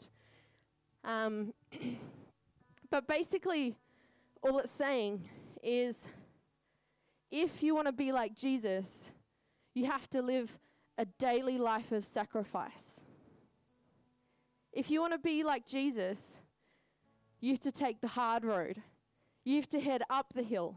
Um, 1.03 1.53
but 2.89 3.07
basically, 3.07 3.75
all 4.41 4.59
it's 4.59 4.71
saying 4.71 5.27
is 5.63 6.07
if 7.31 7.63
you 7.63 7.75
want 7.75 7.87
to 7.87 7.93
be 7.93 8.11
like 8.11 8.35
Jesus, 8.35 9.11
you 9.73 9.85
have 9.85 10.09
to 10.11 10.21
live 10.21 10.57
a 10.97 11.05
daily 11.05 11.57
life 11.57 11.91
of 11.91 12.05
sacrifice. 12.05 13.01
If 14.71 14.91
you 14.91 15.01
want 15.01 15.13
to 15.13 15.19
be 15.19 15.43
like 15.43 15.65
Jesus, 15.65 16.39
you 17.41 17.51
have 17.51 17.59
to 17.61 17.71
take 17.71 18.01
the 18.01 18.07
hard 18.07 18.43
road. 18.43 18.81
You 19.43 19.57
have 19.57 19.69
to 19.69 19.79
head 19.79 20.03
up 20.09 20.33
the 20.33 20.43
hill. 20.43 20.75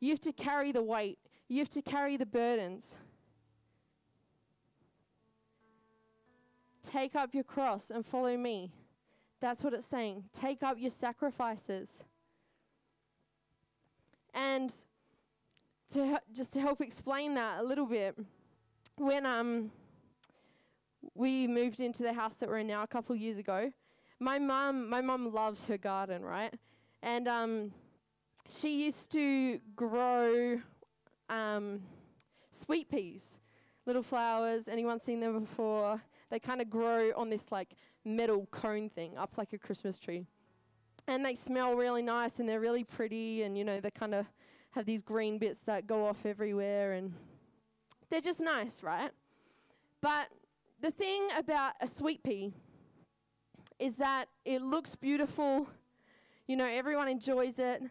You 0.00 0.10
have 0.10 0.20
to 0.22 0.32
carry 0.32 0.72
the 0.72 0.82
weight. 0.82 1.18
You 1.48 1.58
have 1.58 1.70
to 1.70 1.82
carry 1.82 2.16
the 2.16 2.26
burdens. 2.26 2.96
Take 6.82 7.14
up 7.14 7.34
your 7.34 7.44
cross 7.44 7.90
and 7.90 8.04
follow 8.04 8.36
me. 8.36 8.72
That's 9.40 9.62
what 9.62 9.72
it's 9.72 9.86
saying. 9.86 10.24
Take 10.32 10.62
up 10.62 10.76
your 10.78 10.90
sacrifices. 10.90 12.04
And 14.34 14.72
to 15.92 16.20
just 16.32 16.52
to 16.54 16.60
help 16.60 16.80
explain 16.80 17.34
that 17.34 17.60
a 17.60 17.62
little 17.62 17.86
bit, 17.86 18.16
when 18.96 19.26
um 19.26 19.70
we 21.14 21.46
moved 21.46 21.80
into 21.80 22.02
the 22.02 22.12
house 22.12 22.36
that 22.36 22.48
we're 22.48 22.58
in 22.58 22.66
now 22.66 22.82
a 22.82 22.86
couple 22.86 23.14
years 23.14 23.38
ago, 23.38 23.72
my 24.18 24.38
mum 24.38 24.88
my 24.88 25.00
mum 25.00 25.32
loves 25.32 25.66
her 25.66 25.76
garden, 25.76 26.22
right? 26.22 26.54
And 27.02 27.28
um 27.28 27.72
she 28.48 28.84
used 28.84 29.10
to 29.12 29.60
grow 29.74 30.60
um, 31.28 31.82
sweet 32.50 32.90
peas, 32.90 33.40
little 33.86 34.02
flowers. 34.02 34.68
Anyone 34.68 35.00
seen 35.00 35.20
them 35.20 35.40
before? 35.40 36.02
They 36.32 36.40
kind 36.40 36.62
of 36.62 36.70
grow 36.70 37.12
on 37.14 37.28
this 37.28 37.44
like 37.50 37.74
metal 38.06 38.48
cone 38.50 38.88
thing 38.88 39.18
up 39.18 39.36
like 39.36 39.52
a 39.52 39.58
Christmas 39.58 39.98
tree. 39.98 40.24
And 41.06 41.22
they 41.22 41.34
smell 41.34 41.76
really 41.76 42.00
nice 42.00 42.40
and 42.40 42.48
they're 42.48 42.58
really 42.58 42.84
pretty 42.84 43.42
and 43.42 43.58
you 43.58 43.64
know 43.64 43.80
they 43.80 43.90
kind 43.90 44.14
of 44.14 44.24
have 44.70 44.86
these 44.86 45.02
green 45.02 45.36
bits 45.36 45.60
that 45.66 45.86
go 45.86 46.06
off 46.06 46.24
everywhere 46.24 46.94
and 46.94 47.12
they're 48.08 48.22
just 48.22 48.40
nice, 48.40 48.82
right? 48.82 49.10
But 50.00 50.28
the 50.80 50.90
thing 50.90 51.28
about 51.36 51.74
a 51.82 51.86
sweet 51.86 52.22
pea 52.22 52.54
is 53.78 53.96
that 53.96 54.24
it 54.46 54.62
looks 54.62 54.96
beautiful. 54.96 55.68
You 56.46 56.56
know, 56.56 56.66
everyone 56.66 57.08
enjoys 57.08 57.58
it. 57.58 57.82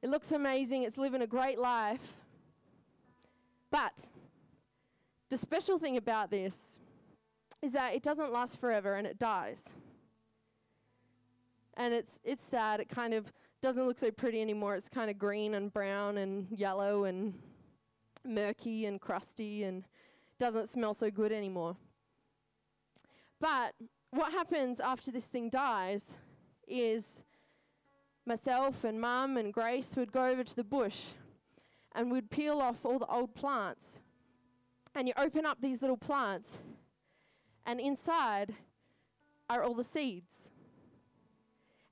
It 0.00 0.08
looks 0.08 0.32
amazing. 0.32 0.84
It's 0.84 0.96
living 0.96 1.20
a 1.20 1.26
great 1.26 1.58
life. 1.58 2.14
But 3.70 4.08
the 5.28 5.36
special 5.36 5.78
thing 5.78 5.98
about 5.98 6.30
this 6.30 6.80
is 7.62 7.72
that 7.72 7.94
it 7.94 8.02
doesn't 8.02 8.32
last 8.32 8.58
forever 8.60 8.94
and 8.94 9.06
it 9.06 9.18
dies. 9.18 9.70
And 11.76 11.94
it's 11.94 12.18
it's 12.24 12.44
sad. 12.44 12.80
It 12.80 12.88
kind 12.88 13.14
of 13.14 13.32
doesn't 13.62 13.86
look 13.86 13.98
so 13.98 14.10
pretty 14.10 14.40
anymore. 14.40 14.74
It's 14.74 14.88
kind 14.88 15.10
of 15.10 15.18
green 15.18 15.54
and 15.54 15.72
brown 15.72 16.18
and 16.18 16.46
yellow 16.50 17.04
and 17.04 17.34
murky 18.24 18.86
and 18.86 19.00
crusty 19.00 19.64
and 19.64 19.84
doesn't 20.38 20.68
smell 20.68 20.94
so 20.94 21.10
good 21.10 21.32
anymore. 21.32 21.76
But 23.40 23.74
what 24.10 24.32
happens 24.32 24.80
after 24.80 25.10
this 25.10 25.26
thing 25.26 25.48
dies 25.50 26.12
is 26.66 27.20
myself 28.26 28.84
and 28.84 29.00
mum 29.00 29.36
and 29.36 29.52
Grace 29.52 29.96
would 29.96 30.12
go 30.12 30.24
over 30.24 30.44
to 30.44 30.56
the 30.56 30.64
bush 30.64 31.06
and 31.94 32.10
we'd 32.10 32.30
peel 32.30 32.60
off 32.60 32.84
all 32.84 32.98
the 32.98 33.06
old 33.06 33.34
plants. 33.34 33.98
And 34.94 35.06
you 35.06 35.14
open 35.16 35.46
up 35.46 35.60
these 35.60 35.82
little 35.82 35.96
plants, 35.96 36.58
and 37.70 37.78
inside 37.78 38.52
are 39.48 39.62
all 39.62 39.74
the 39.74 39.84
seeds. 39.84 40.48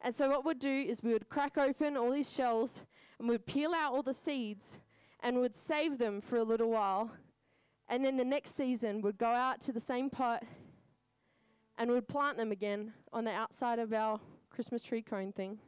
And 0.01 0.13
so, 0.13 0.29
what 0.29 0.45
we'd 0.45 0.59
do 0.59 0.69
is 0.69 1.05
we 1.05 1.13
would 1.13 1.29
crack 1.29 1.57
open 1.57 1.97
all 1.97 2.11
these 2.11 2.33
shells 2.33 2.81
and 3.19 3.29
we'd 3.29 3.47
peel 3.47 3.73
out 3.73 3.93
all 3.93 4.03
the 4.03 4.13
seeds 4.13 4.79
and 5.21 5.39
would 5.39 5.57
save 5.57 5.99
them 5.99 6.21
for 6.21 6.37
a 6.37 6.43
little 6.43 6.69
while. 6.69 7.13
And 7.89 8.05
then 8.05 8.17
the 8.17 8.25
next 8.25 8.57
season, 8.57 9.03
we'd 9.03 9.19
go 9.19 9.29
out 9.29 9.61
to 9.63 9.73
the 9.73 9.79
same 9.79 10.11
pot 10.11 10.43
and 11.79 11.93
we'd 11.93 12.09
plant 12.09 12.39
them 12.39 12.51
again 12.51 12.93
on 13.13 13.23
the 13.23 13.33
outside 13.33 13.79
of 13.79 13.93
our 13.93 14.19
Christmas 14.51 14.83
tree 14.83 15.03
cone 15.03 15.31
thing. 15.31 15.59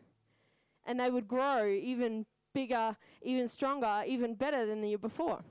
And 0.86 0.98
they 0.98 1.08
would 1.08 1.28
grow 1.28 1.68
even 1.68 2.26
bigger, 2.52 2.96
even 3.22 3.46
stronger, 3.46 4.02
even 4.04 4.34
better 4.34 4.66
than 4.66 4.80
the 4.80 4.88
year 4.88 4.98
before. 4.98 5.44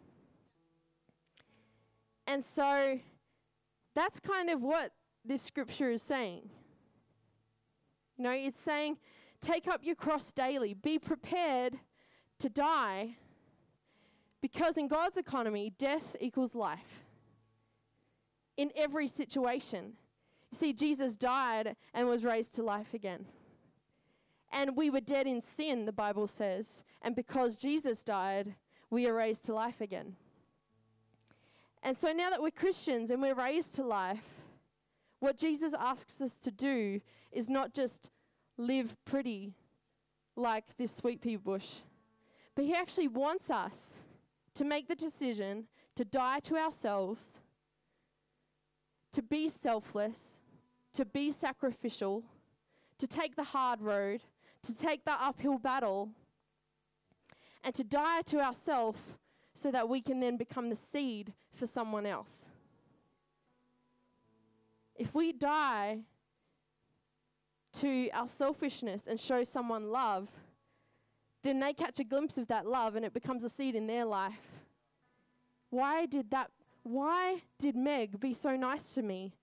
And 2.27 2.43
so 2.43 2.99
that's 3.99 4.19
kind 4.19 4.49
of 4.49 4.61
what 4.61 4.91
this 5.25 5.41
scripture 5.41 5.91
is 5.91 6.01
saying. 6.01 6.49
You 8.17 8.23
know, 8.23 8.31
it's 8.31 8.61
saying, 8.61 8.97
take 9.41 9.67
up 9.67 9.81
your 9.83 9.95
cross 9.95 10.31
daily, 10.31 10.73
be 10.73 10.97
prepared 10.97 11.79
to 12.39 12.49
die, 12.49 13.17
because 14.41 14.77
in 14.77 14.87
God's 14.87 15.17
economy, 15.17 15.73
death 15.77 16.15
equals 16.19 16.55
life. 16.55 17.03
In 18.55 18.71
every 18.75 19.07
situation. 19.07 19.93
You 20.51 20.57
see, 20.57 20.73
Jesus 20.73 21.15
died 21.15 21.75
and 21.93 22.07
was 22.07 22.25
raised 22.25 22.55
to 22.55 22.63
life 22.63 22.93
again. 22.93 23.25
And 24.51 24.75
we 24.75 24.89
were 24.89 24.99
dead 24.99 25.27
in 25.27 25.41
sin, 25.43 25.85
the 25.85 25.93
Bible 25.93 26.27
says. 26.27 26.83
And 27.01 27.15
because 27.15 27.57
Jesus 27.57 28.03
died, 28.03 28.55
we 28.89 29.07
are 29.07 29.13
raised 29.13 29.45
to 29.45 29.53
life 29.53 29.79
again. 29.79 30.15
And 31.81 31.97
so 31.97 32.11
now 32.11 32.29
that 32.29 32.41
we're 32.41 32.51
Christians 32.51 33.09
and 33.09 33.21
we're 33.21 33.35
raised 33.35 33.75
to 33.75 33.83
life, 33.83 34.41
what 35.19 35.37
Jesus 35.37 35.73
asks 35.77 36.21
us 36.21 36.37
to 36.39 36.51
do 36.51 37.01
is 37.31 37.49
not 37.49 37.73
just 37.73 38.09
live 38.57 38.97
pretty 39.05 39.53
like 40.35 40.77
this 40.77 40.95
sweet 40.95 41.21
pea 41.21 41.35
bush, 41.35 41.79
but 42.55 42.65
He 42.65 42.73
actually 42.73 43.07
wants 43.07 43.49
us 43.49 43.95
to 44.55 44.65
make 44.65 44.87
the 44.87 44.95
decision 44.95 45.67
to 45.95 46.05
die 46.05 46.39
to 46.41 46.55
ourselves, 46.55 47.37
to 49.11 49.21
be 49.21 49.49
selfless, 49.49 50.39
to 50.93 51.05
be 51.05 51.31
sacrificial, 51.31 52.23
to 52.97 53.07
take 53.07 53.35
the 53.35 53.43
hard 53.43 53.81
road, 53.81 54.21
to 54.63 54.77
take 54.77 55.05
the 55.05 55.11
uphill 55.11 55.57
battle, 55.57 56.09
and 57.63 57.73
to 57.75 57.83
die 57.83 58.21
to 58.23 58.39
ourselves 58.39 58.99
so 59.59 59.71
that 59.71 59.89
we 59.89 60.01
can 60.01 60.19
then 60.19 60.37
become 60.37 60.69
the 60.69 60.75
seed 60.75 61.33
for 61.53 61.67
someone 61.67 62.05
else. 62.05 62.45
If 64.95 65.13
we 65.13 65.31
die 65.31 65.99
to 67.73 68.09
our 68.11 68.27
selfishness 68.27 69.07
and 69.07 69.19
show 69.19 69.43
someone 69.43 69.89
love, 69.89 70.29
then 71.43 71.59
they 71.59 71.73
catch 71.73 71.99
a 71.99 72.03
glimpse 72.03 72.37
of 72.37 72.47
that 72.47 72.65
love 72.65 72.95
and 72.95 73.05
it 73.05 73.13
becomes 73.13 73.43
a 73.43 73.49
seed 73.49 73.75
in 73.75 73.87
their 73.87 74.05
life. 74.05 74.33
Why 75.69 76.05
did 76.05 76.31
that 76.31 76.51
why 76.83 77.41
did 77.59 77.75
Meg 77.75 78.19
be 78.19 78.33
so 78.33 78.55
nice 78.55 78.93
to 78.93 79.01
me? 79.01 79.33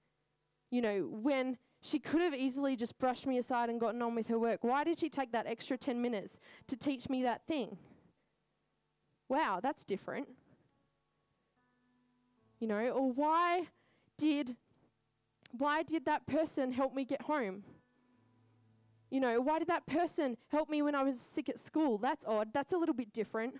You 0.70 0.83
know, 0.83 1.09
when 1.11 1.59
she 1.81 1.98
could 1.98 2.22
have 2.22 2.35
easily 2.35 2.74
just 2.74 2.98
brushed 2.98 3.26
me 3.26 3.38
aside 3.38 3.68
and 3.68 3.79
gotten 3.79 4.02
on 4.02 4.14
with 4.14 4.26
her 4.29 4.38
work. 4.38 4.64
Why 4.64 4.83
did 4.83 4.98
she 4.98 5.09
take 5.09 5.33
that 5.33 5.46
extra 5.46 5.76
10 5.76 6.00
minutes 6.00 6.40
to 6.66 6.76
teach 6.76 7.09
me 7.09 7.22
that 7.22 7.46
thing? 7.46 7.79
Wow, 9.28 9.60
that's 9.62 9.84
different. 9.84 10.28
You 12.60 12.68
know, 12.68 12.78
or 12.90 13.12
why 13.12 13.66
did 14.16 14.56
why 15.58 15.82
did 15.82 16.04
that 16.06 16.26
person 16.26 16.72
help 16.72 16.94
me 16.94 17.04
get 17.04 17.22
home? 17.22 17.62
You 19.10 19.20
know, 19.20 19.40
why 19.40 19.58
did 19.58 19.68
that 19.68 19.86
person 19.86 20.36
help 20.48 20.68
me 20.68 20.82
when 20.82 20.94
I 20.94 21.02
was 21.02 21.20
sick 21.20 21.48
at 21.48 21.60
school? 21.60 21.98
That's 21.98 22.24
odd. 22.26 22.52
That's 22.52 22.72
a 22.72 22.76
little 22.76 22.94
bit 22.94 23.12
different. 23.12 23.54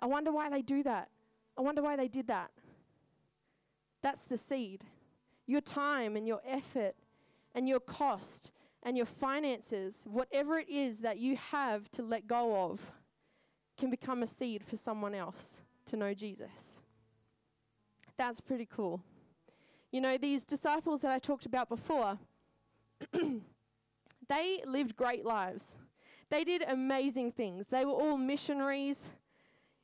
I 0.00 0.06
wonder 0.06 0.32
why 0.32 0.50
they 0.50 0.62
do 0.62 0.82
that. 0.82 1.08
I 1.56 1.60
wonder 1.60 1.82
why 1.82 1.96
they 1.96 2.08
did 2.08 2.26
that. 2.28 2.50
That's 4.02 4.22
the 4.22 4.36
seed. 4.36 4.84
Your 5.46 5.60
time 5.60 6.16
and 6.16 6.26
your 6.26 6.40
effort 6.46 6.94
and 7.54 7.68
your 7.68 7.80
cost 7.80 8.50
and 8.82 8.96
your 8.96 9.06
finances, 9.06 10.02
whatever 10.06 10.58
it 10.58 10.68
is 10.68 10.98
that 10.98 11.18
you 11.18 11.36
have 11.36 11.90
to 11.92 12.02
let 12.02 12.26
go 12.26 12.70
of, 12.70 12.80
can 13.82 13.90
become 13.90 14.22
a 14.22 14.26
seed 14.28 14.62
for 14.62 14.76
someone 14.76 15.12
else 15.12 15.60
to 15.84 15.96
know 15.96 16.14
Jesus. 16.14 16.78
That's 18.16 18.40
pretty 18.40 18.64
cool. 18.64 19.02
You 19.90 20.00
know, 20.00 20.16
these 20.16 20.44
disciples 20.44 21.00
that 21.00 21.10
I 21.10 21.18
talked 21.18 21.46
about 21.46 21.68
before, 21.68 22.16
they 24.28 24.62
lived 24.64 24.94
great 24.94 25.24
lives. 25.24 25.74
They 26.30 26.44
did 26.44 26.62
amazing 26.68 27.32
things. 27.32 27.66
They 27.66 27.84
were 27.84 27.90
all 27.90 28.16
missionaries. 28.16 29.10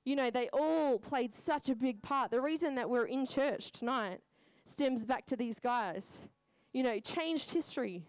You 0.04 0.14
know, 0.14 0.30
they 0.30 0.48
all 0.52 1.00
played 1.00 1.34
such 1.34 1.68
a 1.68 1.74
big 1.74 2.00
part. 2.00 2.30
The 2.30 2.40
reason 2.40 2.76
that 2.76 2.88
we're 2.88 3.06
in 3.06 3.26
church 3.26 3.72
tonight 3.72 4.20
stems 4.64 5.04
back 5.04 5.26
to 5.26 5.36
these 5.36 5.58
guys. 5.58 6.18
You 6.72 6.84
know, 6.84 7.00
changed 7.00 7.50
history 7.50 8.04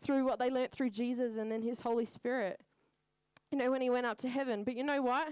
through 0.00 0.24
what 0.24 0.38
they 0.38 0.48
learnt 0.48 0.72
through 0.72 0.88
Jesus 0.88 1.36
and 1.36 1.52
then 1.52 1.60
his 1.60 1.82
Holy 1.82 2.06
Spirit. 2.06 2.62
You 3.50 3.58
know, 3.58 3.70
when 3.70 3.80
he 3.80 3.90
went 3.90 4.06
up 4.06 4.18
to 4.18 4.28
heaven. 4.28 4.64
But 4.64 4.76
you 4.76 4.84
know 4.84 5.02
what? 5.02 5.28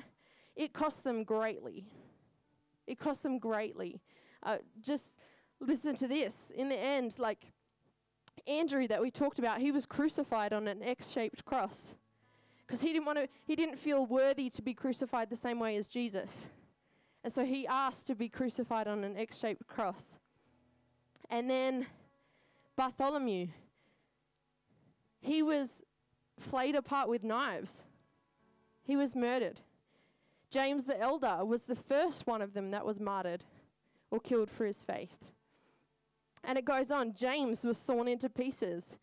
It 0.55 0.73
cost 0.73 1.05
them 1.05 1.23
greatly. 1.25 1.87
It 2.87 2.99
cost 2.99 3.23
them 3.23 3.39
greatly. 3.39 4.01
Uh, 4.43 4.59
just 4.81 5.15
listen 5.61 5.95
to 5.97 6.09
this. 6.09 6.51
In 6.55 6.69
the 6.69 6.79
end, 6.79 7.19
like 7.19 7.47
Andrew 8.47 8.87
that 8.89 9.03
we 9.03 9.11
talked 9.11 9.39
about, 9.39 9.61
he 9.61 9.73
was 9.73 9.87
crucified 9.87 10.53
on 10.53 10.69
an 10.69 10.83
X-shaped 10.83 11.45
cross 11.45 11.95
because 12.67 12.81
he 12.81 12.93
didn't 12.93 13.07
want 13.07 13.19
to. 13.19 13.29
He 13.45 13.57
didn't 13.57 13.77
feel 13.77 14.07
worthy 14.07 14.51
to 14.51 14.63
be 14.63 14.75
crucified 14.75 15.31
the 15.31 15.37
same 15.37 15.59
way 15.59 15.77
as 15.77 15.89
Jesus, 15.89 16.47
and 17.25 17.33
so 17.33 17.45
he 17.45 17.67
asked 17.67 18.07
to 18.09 18.15
be 18.15 18.29
crucified 18.29 18.87
on 18.87 19.05
an 19.05 19.17
X-shaped 19.17 19.67
cross. 19.67 20.17
And 21.29 21.51
then 21.51 21.87
Bartholomew, 22.77 23.49
he 25.21 25.43
was 25.43 25.83
flayed 26.39 26.77
apart 26.77 27.09
with 27.09 27.25
knives. 27.25 27.83
He 28.87 28.96
was 28.96 29.16
murdered. 29.16 29.61
James 30.49 30.85
the 30.85 30.99
elder 31.01 31.44
was 31.44 31.62
the 31.62 31.75
first 31.75 32.25
one 32.27 32.40
of 32.40 32.55
them 32.55 32.70
that 32.70 32.87
was 32.87 33.01
martyred 33.01 33.44
or 34.12 34.20
killed 34.20 34.49
for 34.49 34.64
his 34.64 34.85
faith. 34.85 35.16
And 36.44 36.57
it 36.57 36.64
goes 36.64 36.92
on 36.92 37.14
James 37.14 37.64
was 37.64 37.79
sawn 37.79 38.07
into 38.07 38.31
pieces. 38.31 38.96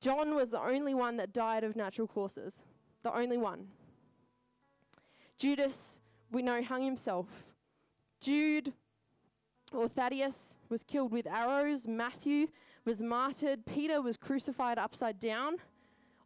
John 0.00 0.34
was 0.34 0.50
the 0.50 0.60
only 0.60 0.94
one 0.94 1.16
that 1.18 1.32
died 1.32 1.62
of 1.62 1.76
natural 1.76 2.08
causes, 2.08 2.64
the 3.04 3.16
only 3.16 3.38
one. 3.38 3.68
Judas, 5.38 6.00
we 6.32 6.42
know, 6.42 6.60
hung 6.60 6.82
himself. 6.82 7.28
Jude 8.20 8.72
or 9.72 9.86
Thaddeus 9.88 10.56
was 10.68 10.82
killed 10.82 11.12
with 11.12 11.28
arrows. 11.28 11.86
Matthew 11.86 12.48
was 12.84 13.00
martyred. 13.00 13.64
Peter 13.64 14.02
was 14.02 14.16
crucified 14.16 14.76
upside 14.76 15.20
down 15.20 15.58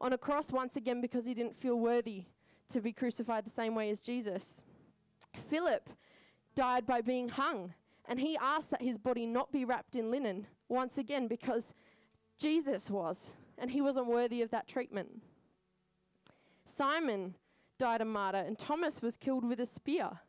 on 0.00 0.14
a 0.14 0.18
cross 0.18 0.50
once 0.50 0.74
again 0.74 1.02
because 1.02 1.26
he 1.26 1.34
didn't 1.34 1.54
feel 1.54 1.78
worthy 1.78 2.24
to 2.70 2.80
be 2.80 2.92
crucified 2.92 3.44
the 3.44 3.50
same 3.50 3.74
way 3.74 3.90
as 3.90 4.02
Jesus. 4.02 4.62
Philip 5.34 5.88
died 6.54 6.86
by 6.86 7.00
being 7.00 7.28
hung, 7.28 7.74
and 8.06 8.20
he 8.20 8.36
asked 8.36 8.70
that 8.70 8.82
his 8.82 8.98
body 8.98 9.26
not 9.26 9.52
be 9.52 9.64
wrapped 9.64 9.96
in 9.96 10.10
linen 10.10 10.46
once 10.68 10.98
again 10.98 11.28
because 11.28 11.72
Jesus 12.38 12.90
was, 12.90 13.34
and 13.56 13.70
he 13.70 13.80
wasn't 13.80 14.06
worthy 14.06 14.42
of 14.42 14.50
that 14.50 14.68
treatment. 14.68 15.22
Simon 16.64 17.34
died 17.78 18.00
a 18.00 18.04
martyr, 18.04 18.38
and 18.38 18.58
Thomas 18.58 19.00
was 19.00 19.16
killed 19.16 19.44
with 19.44 19.60
a 19.60 19.66
spear. 19.66 20.20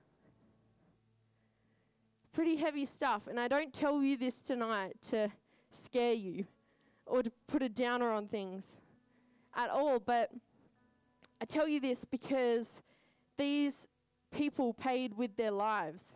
Pretty 2.31 2.55
heavy 2.55 2.85
stuff, 2.85 3.27
and 3.27 3.39
I 3.39 3.47
don't 3.47 3.73
tell 3.73 4.01
you 4.01 4.15
this 4.15 4.39
tonight 4.39 4.95
to 5.09 5.29
scare 5.71 6.13
you 6.13 6.45
or 7.05 7.23
to 7.23 7.31
put 7.47 7.63
a 7.63 7.69
downer 7.69 8.11
on 8.11 8.27
things 8.27 8.77
at 9.55 9.69
all, 9.69 9.99
but 9.99 10.31
I 11.41 11.45
tell 11.45 11.67
you 11.67 11.79
this 11.79 12.05
because 12.05 12.81
these 13.37 13.87
people 14.31 14.73
paid 14.73 15.17
with 15.17 15.35
their 15.37 15.51
lives 15.51 16.15